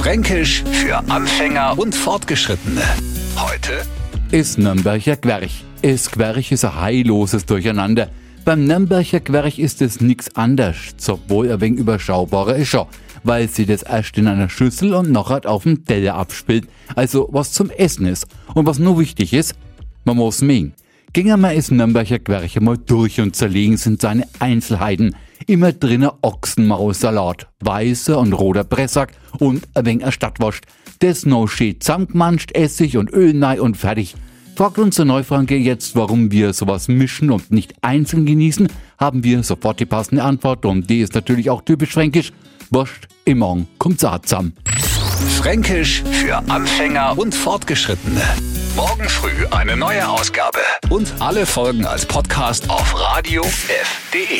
Fränkisch 0.00 0.64
für 0.72 0.96
Anfänger 1.10 1.78
und 1.78 1.94
Fortgeschrittene. 1.94 2.80
Heute 3.36 3.82
ist 4.30 4.56
Nürnberger 4.56 5.16
Querch. 5.16 5.62
Es 5.82 6.10
Querch 6.10 6.52
ist 6.52 6.64
ein 6.64 6.80
heilloses 6.80 7.44
Durcheinander. 7.44 8.08
Beim 8.46 8.64
Nürnberger 8.64 9.20
Querch 9.20 9.58
ist 9.58 9.82
es 9.82 10.00
nix 10.00 10.34
anders, 10.34 10.76
obwohl 11.06 11.52
ein 11.52 11.60
wenig 11.60 11.80
überschaubarer 11.80 12.56
ist 12.56 12.68
schon, 12.68 12.86
weil 13.24 13.46
sie 13.50 13.66
das 13.66 13.82
erst 13.82 14.16
in 14.16 14.26
einer 14.26 14.48
Schüssel 14.48 14.94
und 14.94 15.12
nachher 15.12 15.44
auf 15.44 15.64
dem 15.64 15.84
Teller 15.84 16.14
abspielt, 16.14 16.66
also 16.96 17.28
was 17.30 17.52
zum 17.52 17.68
Essen 17.68 18.06
ist. 18.06 18.26
Und 18.54 18.64
was 18.64 18.78
nur 18.78 18.98
wichtig 18.98 19.34
ist, 19.34 19.54
man 20.06 20.16
muss 20.16 20.40
mengen. 20.40 20.72
Gingen 21.12 21.42
wir 21.42 21.52
es 21.52 21.70
Nürnberger 21.70 22.20
Querche 22.20 22.62
mal 22.62 22.78
durch 22.78 23.20
und 23.20 23.36
zerlegen 23.36 23.76
sind 23.76 24.00
seine 24.00 24.26
Einzelheiten. 24.38 25.14
Immer 25.46 25.72
drinnen 25.72 26.10
Ochsenmaussalat, 26.22 27.48
weißer 27.60 28.18
und 28.18 28.32
roter 28.32 28.64
Pressack 28.64 29.12
und 29.38 29.66
ein 29.74 29.86
wenig 29.86 30.12
Stadtwurst. 30.12 30.64
Das 31.00 31.24
noch 31.24 31.46
schön 31.46 31.80
zusammengemanscht, 31.80 32.52
Essig 32.52 32.96
und 32.96 33.12
Öl 33.12 33.32
nei 33.32 33.60
und 33.60 33.76
fertig. 33.76 34.14
Fragt 34.54 34.78
uns 34.78 34.96
der 34.96 35.06
Neufranke 35.06 35.56
jetzt, 35.56 35.96
warum 35.96 36.30
wir 36.30 36.52
sowas 36.52 36.88
mischen 36.88 37.30
und 37.30 37.50
nicht 37.50 37.72
einzeln 37.80 38.26
genießen, 38.26 38.68
haben 38.98 39.24
wir 39.24 39.42
sofort 39.42 39.80
die 39.80 39.86
passende 39.86 40.22
Antwort 40.22 40.66
und 40.66 40.90
die 40.90 41.00
ist 41.00 41.14
natürlich 41.14 41.48
auch 41.48 41.62
typisch 41.62 41.92
fränkisch. 41.92 42.32
Wurst 42.70 43.08
im 43.24 43.38
Morgen 43.38 43.68
kommt 43.78 44.00
zusammen. 44.00 44.54
Fränkisch 45.38 46.02
für 46.12 46.36
Anfänger 46.50 47.16
und 47.16 47.34
Fortgeschrittene. 47.34 48.20
Morgen 48.76 49.08
früh 49.08 49.46
eine 49.50 49.76
neue 49.76 50.06
Ausgabe. 50.06 50.60
Und 50.90 51.12
alle 51.20 51.46
Folgen 51.46 51.86
als 51.86 52.04
Podcast 52.04 52.68
auf 52.68 52.94
radiof.de. 52.94 54.39